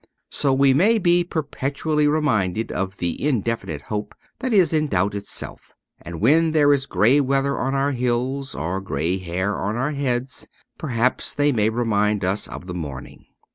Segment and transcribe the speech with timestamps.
[0.31, 5.73] So we may be perpetually reminded of the indefinite hope that is in doubt itself;
[6.01, 10.47] and when there is grey weather on our hills or grey hair on our heads
[10.79, 13.27] perhaps they may still remind us of the morning.